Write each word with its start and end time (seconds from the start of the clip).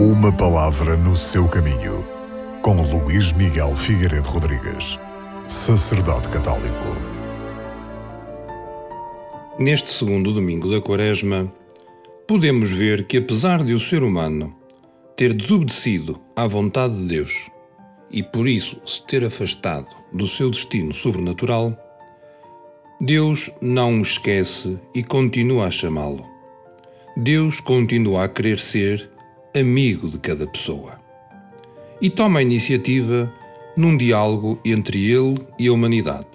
Uma 0.00 0.30
palavra 0.30 0.96
no 0.96 1.16
seu 1.16 1.48
caminho, 1.48 2.06
com 2.62 2.80
Luís 2.82 3.32
Miguel 3.32 3.74
Figueiredo 3.74 4.28
Rodrigues, 4.28 4.96
sacerdote 5.48 6.28
católico. 6.28 6.94
Neste 9.58 9.90
segundo 9.90 10.32
domingo 10.32 10.70
da 10.70 10.80
Quaresma, 10.80 11.52
podemos 12.28 12.70
ver 12.70 13.08
que, 13.08 13.16
apesar 13.16 13.64
de 13.64 13.74
o 13.74 13.80
ser 13.80 14.04
humano 14.04 14.54
ter 15.16 15.34
desobedecido 15.34 16.20
à 16.36 16.46
vontade 16.46 16.94
de 16.94 17.04
Deus 17.08 17.50
e 18.08 18.22
por 18.22 18.46
isso 18.46 18.80
se 18.86 19.04
ter 19.04 19.24
afastado 19.24 19.88
do 20.12 20.28
seu 20.28 20.48
destino 20.48 20.94
sobrenatural, 20.94 21.76
Deus 23.00 23.50
não 23.60 23.98
o 23.98 24.02
esquece 24.02 24.78
e 24.94 25.02
continua 25.02 25.66
a 25.66 25.72
chamá-lo. 25.72 26.24
Deus 27.16 27.58
continua 27.58 28.22
a 28.22 28.28
querer 28.28 28.60
ser 28.60 29.17
amigo 29.58 30.08
de 30.08 30.18
cada 30.18 30.46
pessoa. 30.46 30.92
E 32.00 32.08
toma 32.08 32.38
a 32.38 32.42
iniciativa 32.42 33.32
num 33.76 33.96
diálogo 33.96 34.58
entre 34.64 35.10
ele 35.10 35.38
e 35.58 35.68
a 35.68 35.72
humanidade. 35.72 36.26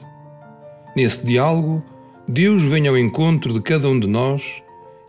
Nesse 0.95 1.25
diálogo, 1.25 1.83
Deus 2.27 2.63
vem 2.63 2.87
ao 2.87 2.97
encontro 2.97 3.53
de 3.53 3.61
cada 3.61 3.89
um 3.89 3.99
de 3.99 4.07
nós 4.07 4.61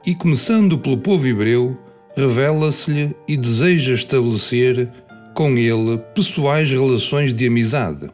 e, 0.05 0.15
começando 0.15 0.79
pelo 0.79 0.99
povo 0.99 1.27
hebreu, 1.27 1.79
revela-se-lhe 2.17 3.15
e 3.29 3.37
deseja 3.37 3.93
estabelecer 3.93 4.91
com 5.35 5.57
ele 5.57 5.99
pessoais 6.15 6.71
relações 6.71 7.33
de 7.35 7.47
amizade. 7.47 8.11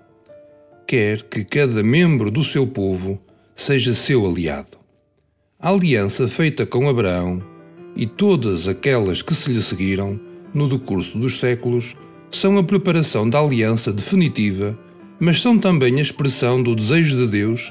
Quer 0.86 1.22
que 1.22 1.44
cada 1.44 1.82
membro 1.82 2.30
do 2.30 2.42
seu 2.42 2.66
povo 2.66 3.18
seja 3.54 3.94
seu 3.94 4.26
aliado. 4.26 4.78
A 5.58 5.70
aliança 5.70 6.26
feita 6.26 6.64
com 6.64 6.88
Abraão 6.88 7.42
e 8.00 8.06
todas 8.06 8.66
aquelas 8.66 9.20
que 9.20 9.34
se 9.34 9.52
lhe 9.52 9.60
seguiram 9.60 10.18
no 10.54 10.66
decurso 10.66 11.18
dos 11.18 11.38
séculos 11.38 11.94
são 12.30 12.56
a 12.56 12.64
preparação 12.64 13.28
da 13.28 13.38
aliança 13.38 13.92
definitiva, 13.92 14.76
mas 15.18 15.42
são 15.42 15.58
também 15.58 15.98
a 15.98 16.00
expressão 16.00 16.62
do 16.62 16.74
desejo 16.74 17.14
de 17.18 17.26
Deus, 17.26 17.70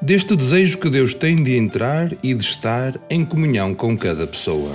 deste 0.00 0.34
desejo 0.34 0.78
que 0.78 0.88
Deus 0.88 1.12
tem 1.12 1.36
de 1.36 1.58
entrar 1.58 2.10
e 2.22 2.32
de 2.32 2.42
estar 2.42 2.98
em 3.10 3.22
comunhão 3.22 3.74
com 3.74 3.94
cada 3.98 4.26
pessoa. 4.26 4.74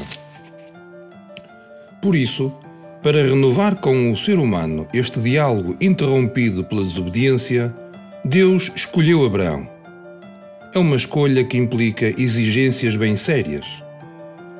Por 2.00 2.16
isso, 2.16 2.53
para 3.02 3.23
renovar 3.23 3.78
com 3.78 4.12
o 4.12 4.16
ser 4.16 4.38
humano 4.38 4.88
este 4.94 5.20
diálogo 5.20 5.75
interrompido 5.81 6.64
pela 6.64 6.84
desobediência, 6.84 7.75
Deus 8.23 8.72
escolheu 8.75 9.25
Abraão. 9.25 9.68
É 10.75 10.78
uma 10.78 10.95
escolha 10.95 11.44
que 11.44 11.58
implica 11.58 12.14
exigências 12.22 12.95
bem 12.95 13.16
sérias 13.16 13.81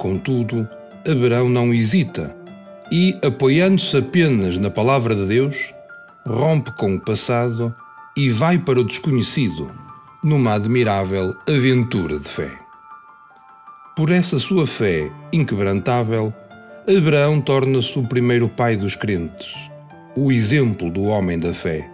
Contudo, 0.02 0.68
Abraão 1.08 1.48
não 1.48 1.72
hesita 1.72 2.36
e, 2.92 3.16
apoiando-se 3.24 3.96
apenas 3.96 4.58
na 4.58 4.72
palavra 4.72 5.14
de 5.14 5.28
Deus, 5.28 5.76
rompe 6.26 6.72
com 6.72 6.96
o 6.96 7.00
passado 7.00 7.72
e 8.18 8.28
vai 8.32 8.58
para 8.58 8.80
o 8.80 8.84
desconhecido, 8.84 9.70
numa 10.24 10.56
admirável 10.56 11.36
aventura 11.48 12.18
de 12.18 12.28
fé. 12.28 12.50
Por 13.96 14.10
essa 14.10 14.40
sua 14.40 14.66
fé 14.66 15.12
inquebrantável, 15.32 16.34
Abraão 16.98 17.40
torna-se 17.40 18.00
o 18.00 18.04
primeiro 18.04 18.50
pai 18.50 18.76
dos 18.76 18.96
crentes, 18.96 19.70
o 20.16 20.32
exemplo 20.32 20.90
do 20.90 21.04
homem 21.04 21.38
da 21.38 21.54
fé. 21.54 21.88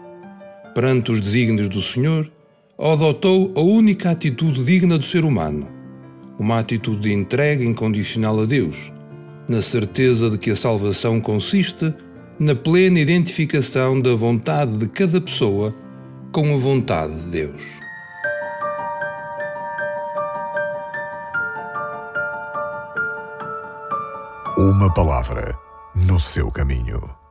Perante 0.74 1.12
os 1.12 1.20
desígnios 1.20 1.68
do 1.68 1.82
Senhor, 1.82 2.32
adotou 2.80 3.52
a 3.54 3.60
única 3.60 4.12
atitude 4.12 4.64
digna 4.64 4.98
do 4.98 5.04
ser 5.04 5.26
humano 5.26 5.76
uma 6.40 6.60
atitude 6.60 7.02
de 7.02 7.14
entrega 7.14 7.64
incondicional 7.64 8.42
a 8.42 8.46
Deus, 8.46 8.92
na 9.48 9.62
certeza 9.62 10.30
de 10.30 10.38
que 10.38 10.52
a 10.52 10.56
salvação 10.56 11.20
consiste 11.20 11.94
na 12.40 12.54
plena 12.54 13.00
identificação 13.00 14.00
da 14.00 14.14
vontade 14.14 14.78
de 14.78 14.88
cada 14.88 15.20
pessoa 15.20 15.74
com 16.32 16.54
a 16.54 16.58
vontade 16.58 17.16
de 17.22 17.30
Deus. 17.30 17.80
Uma 24.58 24.94
palavra 24.94 25.58
no 25.96 26.20
seu 26.20 26.52
caminho. 26.52 27.27